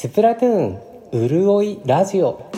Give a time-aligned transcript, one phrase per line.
[0.00, 0.80] スプラトゥーン
[1.10, 2.48] うるおいラジオ。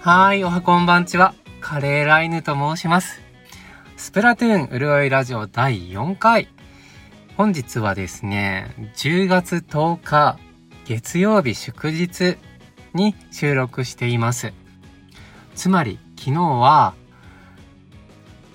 [0.00, 1.32] はいおはこんばんちは。
[1.62, 3.22] カレーライヌと申します。
[3.96, 6.48] スプラトゥーンうるおいラジオ第4回。
[7.38, 10.38] 本日はですね10月10日
[10.84, 12.36] 月曜日祝日
[12.92, 14.52] に収録しています。
[15.54, 16.92] つまり昨日は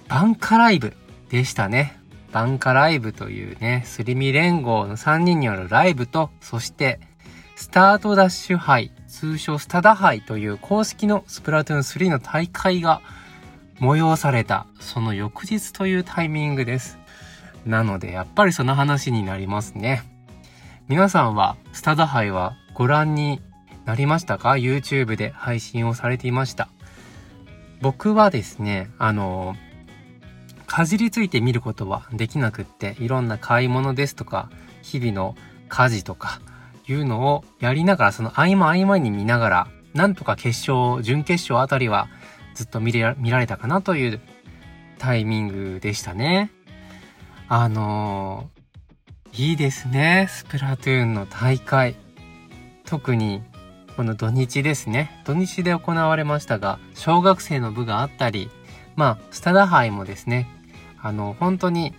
[0.07, 0.93] バンカライブ
[1.29, 1.97] でしたね。
[2.31, 6.99] バンカライブというね、スリミ連合の3人によるライブと、そして、
[7.55, 13.01] スタートダッシュ杯、通称スタダ杯という公式のスプラトゥーン3の大会が
[13.79, 16.97] 催された、その翌日というタイミングです。
[17.65, 20.01] なので、やっぱりその話になりますね。
[20.87, 23.41] 皆さんは、スタダ杯はご覧に
[23.85, 26.69] なりましたか ?YouTube で配信をされていました。
[27.81, 29.55] 僕はですね、あの、
[30.75, 34.49] かじりついて見ることはできなくって、いろんな買い物ですとか、
[34.81, 35.35] 日々の
[35.69, 36.41] 家事とか、
[36.87, 42.07] いうのをやりながら、その合間合間に見ながら、なんとか決勝、準決勝あたりは
[42.55, 44.19] ずっと見れ見られたかなという
[44.97, 46.49] タイミングでしたね。
[47.49, 50.25] あのー、いいですね。
[50.27, 51.95] スプラトゥーンの大会。
[52.87, 53.43] 特に、
[53.95, 55.21] この土日ですね。
[55.23, 58.49] 土日で行われましたが、小学生の部があったり、
[58.95, 60.47] まあ、スタダ杯もですね、
[61.03, 61.93] あの、本当に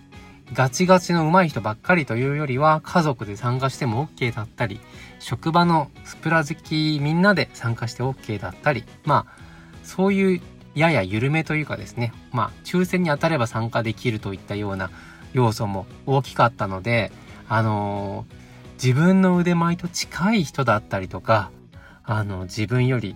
[0.53, 4.81] ガチガチの上手い人ばっかりというよりは、家族で参加しても OK だったり、
[5.19, 9.39] 職場のスプラ好きみんなで参加して OK だったり、まあ、
[9.83, 10.41] そういう
[10.73, 14.89] やや緩めというかですね、まあ、抽選に当たれば参加できるといったような
[15.33, 17.11] 要素も大きかったので、
[17.47, 21.51] あのー、自分の腕前と近い人だったりとか、
[22.03, 23.15] あの、自分より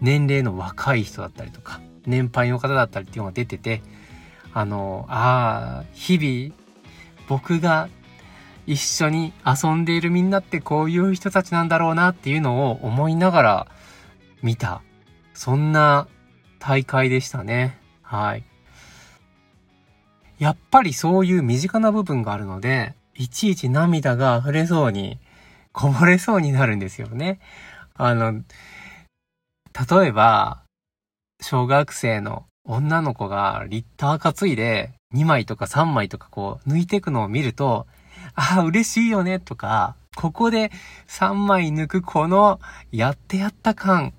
[0.00, 3.82] 年齢の若い人だったりとか、年配の方だったりっていうのが出てて、
[4.56, 6.54] あの、ああ、日々、
[7.28, 7.90] 僕が
[8.66, 13.66] 一緒に遊んでいるみんなってこういう人たちなんだろうなっていうのを思いながら
[14.42, 14.80] 見た。
[15.34, 16.08] そんな
[16.58, 17.78] 大会でしたね。
[18.00, 18.44] はい。
[20.38, 25.18] やっぱりそういう身近な部分があるので、いちいち涙が溢れそうに、
[25.72, 27.40] こぼれそうになるんですよね。
[27.92, 28.32] あの、
[30.00, 30.62] 例えば、
[31.42, 37.86] 小学生の女の子がリッター担いで2枚とか3枚とかこう抜いていくのを見ると、
[38.34, 40.70] ああ、嬉しいよねとか、ここで
[41.08, 42.60] 3枚抜くこの
[42.90, 44.14] やってやった感、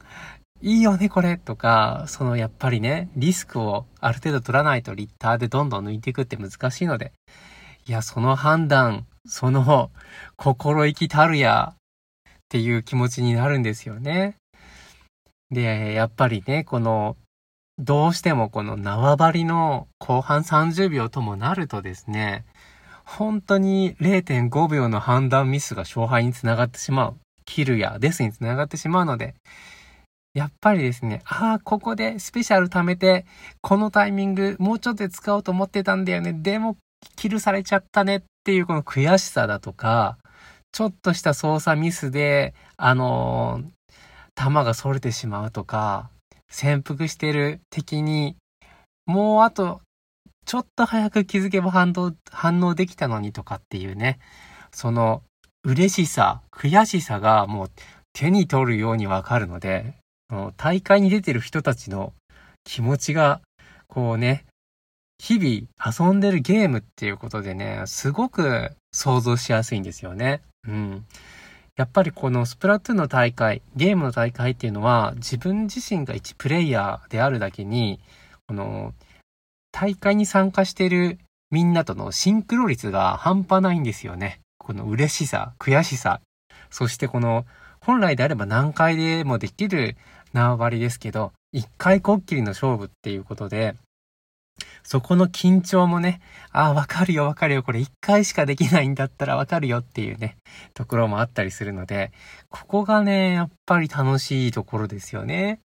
[0.62, 7.12] いいよねこれとか、そのやっぱりね、リスクをある程度取らないとリッターでどんどん抜いていくって難しいので、
[7.86, 9.92] いや、その判断、その
[10.36, 14.36] 心意気たるやっていう気持ちになるんですよね。
[15.52, 17.18] で、やっぱりね、この
[17.80, 22.46] どうしてもこの縄張りの後半30秒ともなるとですね、
[23.06, 27.18] 本当に0.5秒の判断ミスが勝敗につながってしまう。
[27.46, 29.36] キルやデスにつながってしまうので、
[30.34, 33.26] やっぱりですね、ああ、ここでスペシャル貯めて、
[33.62, 36.34] このタイミングもうちょっとで使おうと思ってたんだよね。
[36.34, 36.78] でも、
[37.16, 40.18] キルされちゃったねっていうこの悔しさだとか、
[40.72, 43.66] ちょっとした操作ミスで、あのー、
[44.36, 46.10] 弾が逸れてしまうとか、
[46.50, 48.36] 潜伏してる敵に、
[49.06, 49.82] もうあと、
[50.46, 54.20] ちょっと早く気づけば反応、反応できたのにとかっていうね、
[54.72, 55.24] その、
[55.64, 57.72] 嬉しさ、悔しさがもう
[58.14, 59.96] 手に取るようにわかるので、
[60.56, 62.14] 大会に出てる人たちの
[62.64, 63.42] 気持ちが、
[63.88, 64.46] こうね、
[65.20, 70.42] 日々遊んでるゲームっていうことでね、すごく想像しやすいんですよね。
[70.68, 71.06] うん。
[71.78, 78.00] やっぱりこのスプラトゥーンの大会、ゲームの大会っていうのは自分自身が一プレイヤーであるだけに、
[78.48, 78.96] この
[79.72, 81.20] 大会に参加してる
[81.52, 84.40] みんなとのシンクロ率が半端ないんですよね。
[84.58, 86.20] この嬉しさ、悔しさ、
[86.72, 87.46] そしてこの
[87.80, 89.96] 本来であれば何回でもできる
[90.34, 93.76] 縄張りですけど、一回こっきりの勝負っていうことで、
[94.88, 100.38] そこの緊張もね、ああ、わかるよわかるよ、これ一回しかできないんだったらわかるよっていうね、
[100.74, 102.14] ところもあったりするので、
[102.50, 105.60] ここがね、やっぱり楽しいところですよね。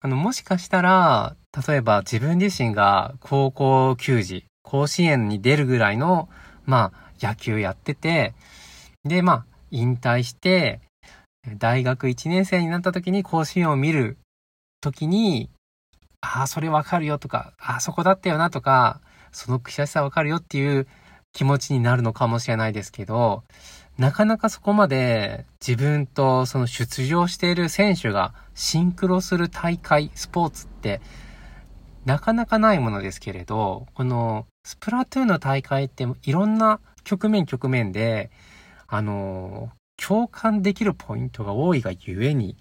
[0.00, 1.36] あの、もしかしたら、
[1.68, 6.28] 例えば自分自身が高校球児、甲子園に出るぐらいの、
[6.66, 8.34] まあ、野球やってて、
[9.04, 10.80] で、まあ、引退して、
[11.58, 14.18] 大学1年生になった時に甲子園を見る
[14.80, 15.48] 時に、
[16.20, 19.00] ああ、それわかるよとか、あ、そこだったよなとか、
[19.32, 20.86] その悔しさわかるよっていう
[21.32, 23.44] 気持ちになるのかもしれないですけど、
[23.98, 31.00] なかなかそこまで自分とその出場している選手がシンクロする大会、スポーツって
[32.04, 38.30] なかなかないものですけれど、このスプラトゥーンの大会っていろんな局面局面で、
[38.86, 42.56] あの、共感できるポイントが多いがゆえに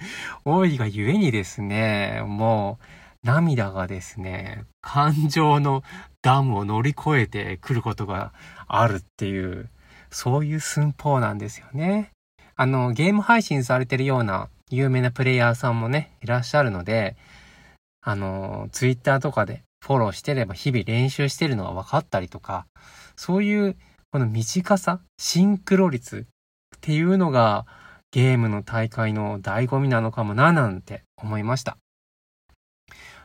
[0.44, 2.78] 多いがゆえにですね、も
[3.22, 5.82] う涙がですね、感情の
[6.22, 8.32] ダムを乗り越えてくることが
[8.66, 9.68] あるっていう、
[10.10, 12.10] そういう寸法なんですよね。
[12.56, 17.16] あの、ゲーム配信されてるような有名なプレイヤーさんもね、いらっしゃるので、
[18.02, 22.66] あの、ツイッターとかでフォローしてれば日々練習してるのが分かったりとか、
[23.16, 23.76] そういう
[24.12, 26.26] この短さ、シンクロ率
[26.76, 27.66] っていうのが
[28.12, 31.76] ゲームの大会の醍醐味なのかもななんて思いました。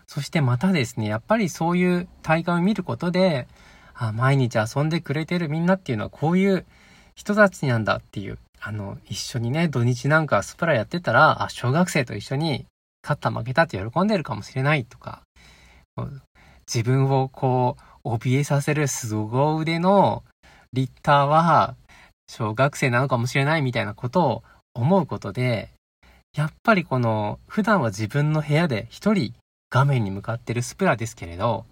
[0.08, 3.48] そしてまたですね、やっぱりそういう大会を見ることで、
[3.94, 6.66] あ毎日遊んでくれてるみんなっていうのはこういう
[7.16, 12.66] 人たちなんだっていう、あの、一緒にね、土日なんかスプラやってたら、あ、小学生と一緒に
[13.04, 15.22] 勝った負けたって喜んでるかもしれないとか、
[16.68, 20.24] 自分をこう、怯えさせる凄腕の
[20.74, 21.76] リッターは
[22.30, 24.44] 小学生なのかもしれないみたいなことを
[24.76, 25.72] 思うことで、
[26.38, 29.34] やっぱりこの普段は自分の部屋で一人
[29.72, 31.66] 画面に向かってるスプラですけれど、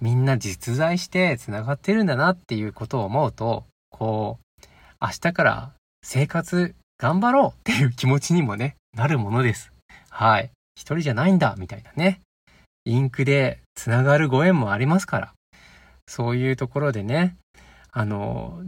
[0.00, 4.66] みんな実在して繋がってるんだなっていうことを思うと、こう、
[5.00, 5.72] 明日から
[6.02, 9.72] 生活頑張ろうっていう気持ちにもね、なるものです。
[10.10, 10.50] はい。
[10.74, 12.20] 一人じゃないんだ、みたいなね。
[12.84, 15.32] インクで繋がるご縁もありますから。
[16.08, 17.36] そういうところでね、
[17.92, 18.60] あの、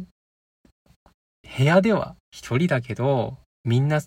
[1.56, 4.00] 部屋では一人だけど、みんな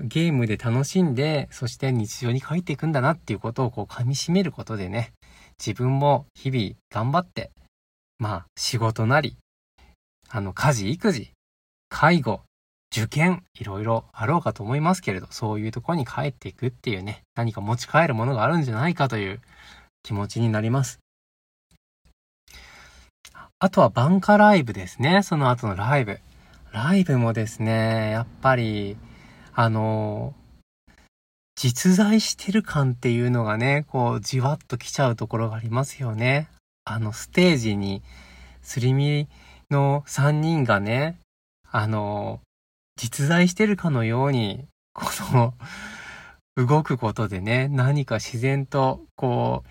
[0.00, 5.12] ゲームで楽しんで、そして日常に帰っていくんだなっていうことをこう噛み締めることでね、
[5.58, 7.50] 自分も日々頑張って、
[8.18, 9.36] まあ仕事なり、
[10.28, 11.30] あの家事、育児、
[11.88, 12.42] 介護、
[12.92, 19.40] 受験、いろいろあろうかと思いますけれど、そういうところに帰っていくっていうね、何か持ち帰るものがあるんじゃないかという
[20.02, 20.98] 気持ちになります。
[23.60, 25.22] あとはバンカライブですね。
[25.22, 26.20] その後のライブ。
[26.74, 28.96] ライブもですね、やっぱり、
[29.54, 30.34] あの、
[31.54, 36.48] 実在してる感っていうのがね、こう、じわっと来ちゃうところがありますよね。
[36.84, 38.02] あの、ステージに、
[38.60, 39.28] すり身
[39.70, 41.20] の3人がね、
[41.70, 42.40] あの、
[42.96, 45.54] 実在してるかのように、この
[46.56, 49.62] 動くことでね、何か自然と、こ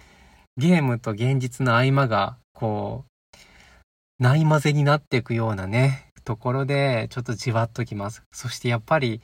[0.58, 8.24] う、ゲームと現実の合間が、こう、ない混ぜになっていくようなね、ところで、ちょっとじわっときます。
[8.32, 9.22] そしてやっぱり、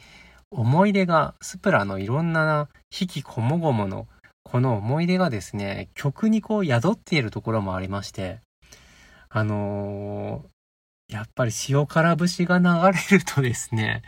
[0.52, 4.08] 思い出が、スプラのいろんな引きこもごもの、
[4.44, 8.40] この思い出がですね、曲にこう宿っているところもありまして、
[9.30, 12.66] あのー、やっぱり塩辛節が流
[12.98, 14.02] れるとですね、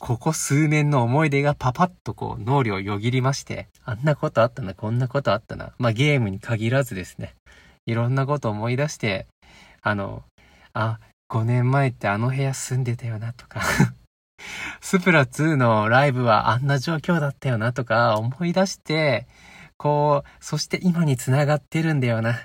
[0.00, 5.74] ここ数年の思い出がパパッとこう脳裏をよぎりまして、あんなことあったな、こんなことあったな。
[5.78, 7.36] まあゲームに限らずですね、
[7.86, 9.26] いろんなこと思い出して、
[9.80, 10.24] あの、
[10.72, 10.98] あ、
[11.32, 13.62] 5年前ってあの部屋住んでたよなとか
[14.82, 19.26] スプラ2のライブはあんな状況だったよなとか思い出して、
[19.78, 22.38] こう、そして今に繋がってるんだよな。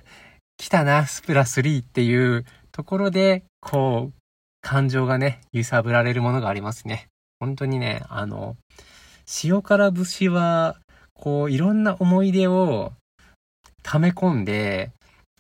[0.58, 4.14] 来たな、スプラ3っていうところで、こう、
[4.62, 7.08] 感情がね、揺さぶられるものがありますね。
[7.40, 8.56] 本当にね、あの、
[9.44, 10.78] 塩辛節は、
[11.14, 12.94] こう、いろんな思い出を
[13.84, 14.92] 溜め込んで、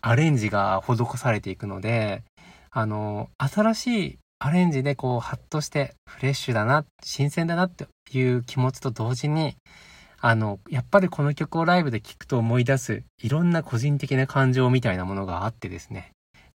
[0.01, 2.24] アレンジが施されていくので、
[2.71, 9.55] あの、新しいアレンジでこう、ハッとしてフレッシュだな、新鮮だなっていう気持ちと同時に、
[10.19, 16.12] あの、やっぱりこの曲をライブで聴くと思い出す、いろんな個人的な感情みたいなものがあってですね、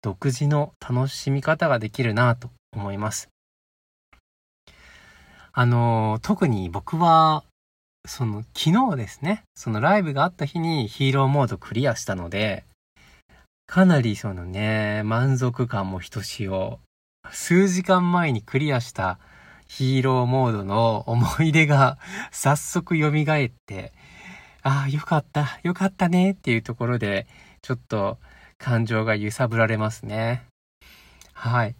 [0.03, 3.29] 独自の楽しみ方ができるなと思います。
[5.53, 7.45] あの、特に僕は、
[8.07, 12.65] その昨日ですね、そのライブがあった日にヒーローモードクリアしたので、
[13.69, 16.81] かなりそのね、満足感もひとしお。
[17.31, 19.19] 数時間前にクリアした
[19.67, 21.99] ヒーローモードの思い出が
[22.33, 23.93] 早速蘇って、
[24.63, 27.27] ああ、よかった、よかったねっていうところで、
[27.61, 28.17] ちょっと
[28.57, 30.47] 感情が揺さぶられますね。
[31.35, 31.77] はい。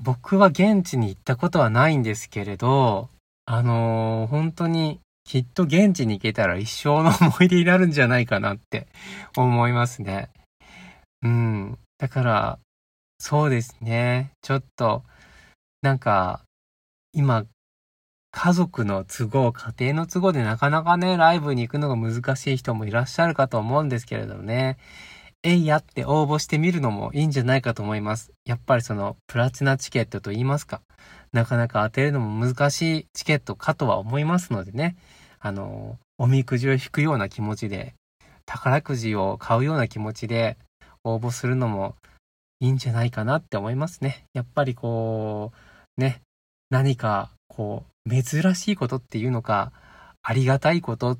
[0.00, 3.08] 僕は現地に行ったことはないんですけれど、
[3.44, 8.86] あのー、本当にきっと現地に行けたら一生の思い出になるんじゃないかなって
[9.36, 10.30] 思いますね。
[11.24, 11.78] うん。
[11.98, 12.58] だから、
[13.18, 14.32] そうですね。
[14.42, 15.04] ちょっと、
[15.82, 16.44] なんか、
[17.12, 17.46] 今、
[18.30, 24.76] 家族の都合、家庭の都合でなかなかね、ライブに行くのが難しい人もいらっしゃるかと思うんですけれどもね。
[25.42, 28.32] えいやって応募してみるのもいいんじゃないかと思います。
[28.44, 30.82] やっぱりその、プラチナチケットと言いますか。
[31.32, 34.96] なかなか当てるのも難しいチケットかとは思いますのでね。
[35.38, 37.94] あの、おみくじを引くような気持ちで、
[38.46, 40.58] 宝くじを買うような気持ちで
[41.04, 41.94] 応募するのも
[42.60, 44.24] いいんじゃないかなって思いますね。
[44.32, 45.52] やっぱりこ
[45.96, 46.22] う、ね、
[46.70, 49.72] 何かこう、珍しいことっていうのか、
[50.22, 51.18] ありがたいこと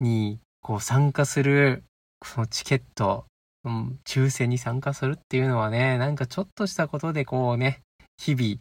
[0.00, 1.84] にこう参加する、
[2.24, 3.26] そのチケット、
[3.64, 7.80] うん、抽選に参加するっていうのはね、なんかちょっとしたことでこうね、
[8.16, 8.60] 日々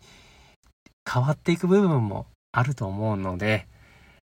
[1.10, 3.68] 変わっていく部分もあると思うので、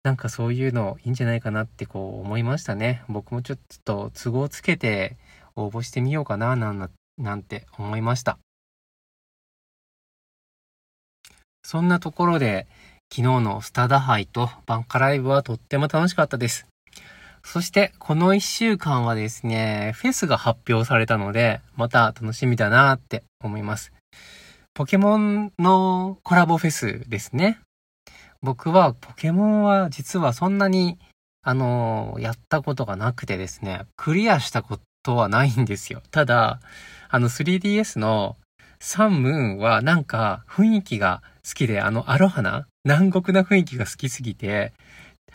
[0.04, 3.04] なんかそういうのいいんじゃないかなってこう思いましたね。
[3.08, 5.18] 僕もちょっと都合つけて
[5.64, 8.38] 応募してみようかななんなんて思いました。
[11.64, 12.68] そんなところで
[13.14, 16.68] 昨日のスタダハイとバンカライブはとっても楽しかったです。
[17.44, 23.92] そしてこの一週間はですね、フェスが発表されたので、また楽しみだなって思います。
[24.74, 27.60] ポケモンのコラボフェスですね。
[28.42, 30.98] 僕はポケモンは実はそんなに、
[31.44, 36.02] あの、やったことがなくてですね、クリアしたことはないんですよ。
[36.12, 36.60] ただ、
[37.10, 38.38] あの 3DS の
[38.80, 44.74] サンムーンはなんか雰囲気が好きで、あのアロハな南国な雰囲気が好きすぎて、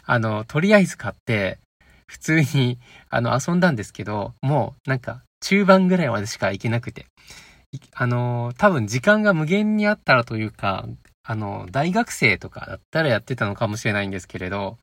[0.05, 1.59] あの、とりあえず買って、
[2.07, 2.79] 普通に、
[3.11, 7.07] あの、遊んだんですけど、もうなんか中盤ぐらいまでしか行けなくて。
[7.95, 10.87] あの、多分時間が無限にあったらというか、
[11.25, 14.79] あの、大学生とかだったらやってたのかもしれないんですけれど、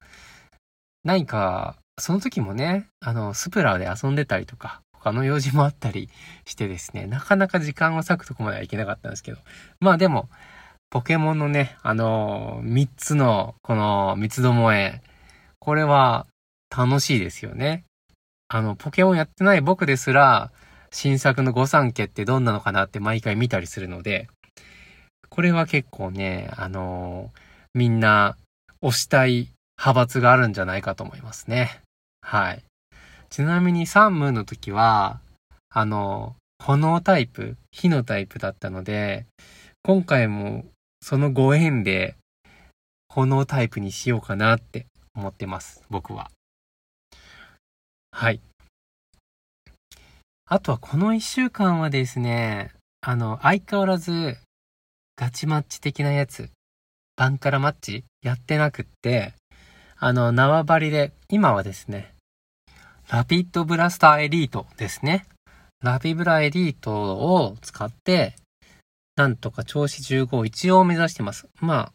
[1.04, 6.10] 何か、その時もね、あの、スプラで遊んでたりとか、他の用事もあったり
[6.46, 9.38] してですね、なかなか時間を割くとこまではいけなかったんですけど、
[9.80, 10.30] まあでも、
[10.90, 15.02] ポケモンのね、あの、3つの、この三つどもえ、
[15.60, 16.28] これは
[16.76, 17.84] 楽しいですよね。
[18.48, 20.52] あの、ポケモンやってない僕ですら、
[20.92, 24.28] 新作の御三家ってどんなのかなって毎回見たりするので、
[25.30, 27.40] これは結構ね、あのー、
[27.74, 28.38] みんな
[28.84, 31.83] 推したい派閥があるんじゃないかと思いますね。
[32.24, 32.64] はい。
[33.30, 35.20] ちなみにサンムーンの時は、
[35.70, 39.26] あの、炎タイプ、火のタイプだったので、
[39.84, 40.64] 今回も
[41.02, 42.16] そのご縁で
[43.10, 45.84] 炎タイプにしようかなって思ってます。
[45.90, 46.32] 僕は。
[48.12, 48.40] はい。
[50.46, 54.38] あとはこの一週間はですね、あの、相変わらず
[55.18, 56.50] ガチマッチ的なやつ、
[57.18, 59.34] バンカラマッチやってなくって、
[59.98, 62.13] あの、縄張りで、今はですね、
[63.14, 65.28] ラピッドブラスターエリートですね。
[65.84, 68.34] ラピブラエリートを使って、
[69.16, 71.48] なんとか調子15一応目指してます。
[71.62, 71.92] まあ、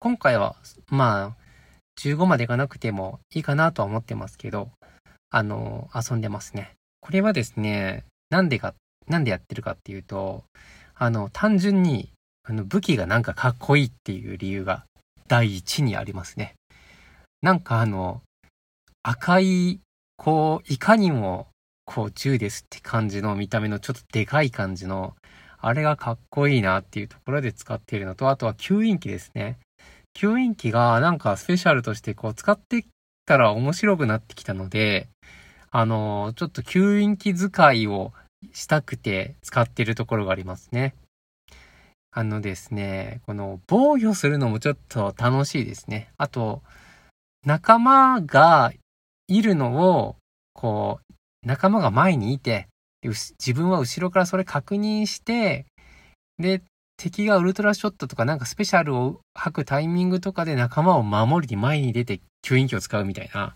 [0.00, 1.42] 今回は、まあ、
[2.00, 4.70] 15までいかなくてもいいかなとは思ってますけど、
[5.28, 6.72] あの、遊んでますね。
[7.02, 8.72] これはですね、なんでか、
[9.06, 10.44] なんでやってるかっていうと、
[10.94, 12.08] あの、単純に
[12.44, 14.86] あの武器がなんかかっこいいっていう理由が
[15.26, 16.54] 第一にありますね。
[17.42, 18.22] なんかあの、
[19.02, 19.80] 赤い、
[20.18, 21.46] こう、いかにも、
[21.86, 25.14] こう、銃ですって感じの見た目のちょっとでかい感じの、
[25.60, 29.58] あれがかっこいいなっていうところで使っているのと、あとは吸引機ですね。
[30.14, 32.84] 吸引機がなんかスペシャルとしてこう使って
[33.24, 35.08] たら面白くなってきたので、
[35.70, 38.12] あの、ちょっと吸引機使いを
[38.52, 40.94] したくて使ってるところがありますね。
[42.10, 46.10] あのですね、この防御するのもちょっと楽しいですね。
[46.16, 46.62] あと、
[47.44, 48.72] 仲間が
[49.28, 50.16] いるのを、
[50.54, 51.14] こう、
[51.46, 52.66] 仲間が前にいて、
[53.02, 55.66] 自分は後ろからそれ確認して、
[56.38, 56.62] で、
[56.96, 63.54] 敵がウルトラショットとかなんかスペシャルを吐くタイミングとかで仲間を守りに前に出て吸引機を使うみたいな、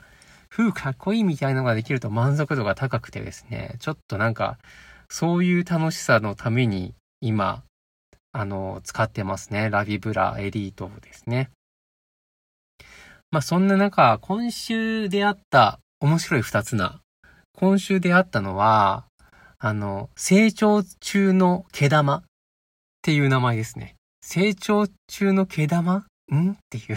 [0.48, 4.58] ふうかっこいいみたいのができると満足度が高くてですね、ちょっとなんか、
[5.08, 7.64] そういう楽しさのために今、
[8.32, 9.70] あの、使ってますね。
[9.70, 11.50] ラビブラエリートですね。
[13.32, 17.00] まあそんな中、今週出会った面白い二つな。
[17.56, 19.06] 今週出会ったのは、
[19.58, 22.22] あの、成長中の毛玉っ
[23.00, 23.94] ていう名前ですね。
[24.22, 26.04] 成長中の毛玉？
[26.30, 26.50] ん？
[26.50, 26.96] っていう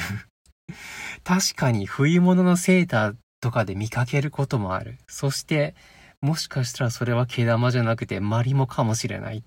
[1.24, 4.98] 確かに冬物のセーターとかで見かけることもある。
[5.08, 5.74] そして、
[6.20, 9.46] もしかしたらそれは毛玉じゃなくてマリモかもしれない。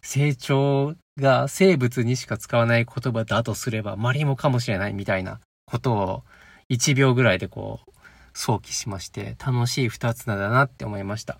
[0.00, 5.40] 成長が生物にしか使わない言葉だとすればマリモかもしれないみたいな
[5.70, 6.22] ことを
[6.70, 7.90] 1秒ぐらいでこう
[8.32, 11.38] 想起しまして楽しい二つ名だなって思いました。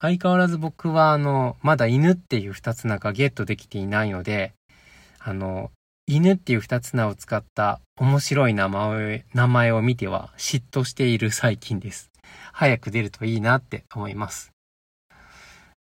[0.00, 4.52] 相変わらず僕はあの、まだ犬っていう二つ名がゲットできていないので、
[5.18, 5.72] あの、
[6.06, 12.10] 犬っていう二つ名を使った面白い名前名前を見ては嫉妬している最近です。
[12.52, 14.52] 早く出るといいなって思います。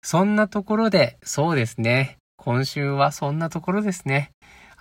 [0.03, 2.17] そんなところで、そうですね。
[2.39, 4.31] 今週はそんなところですね。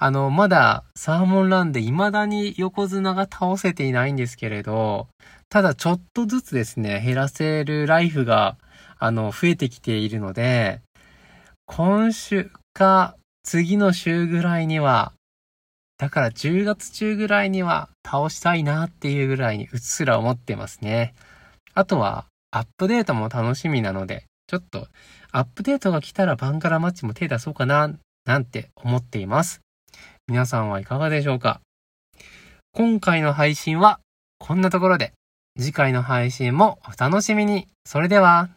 [0.01, 5.09] あの、まだサーモンランで未だに横綱が倒せていないんですけれど、
[5.49, 8.57] ただちょっとずつですね、減らせるライフが、
[8.97, 10.81] あの、増えてきているので、
[11.65, 15.11] 今週か次の週ぐらいには、
[15.97, 21.13] だから10月中ぐらいには倒したいなっていうぐらいにうっすら思ってますね。
[21.73, 24.87] あとは、アップデートも楽しみなので、ちょっと、
[25.33, 29.59] アップデートが来たらバンカラマッチも手出そうかな、なんて思っています。
[30.29, 31.59] 皆さんはいかがでしょうか？
[32.71, 33.99] 今回の配信は
[34.37, 35.13] こんなところで、
[35.57, 37.67] 次回の配信もお楽しみに。
[37.83, 38.49] それでは。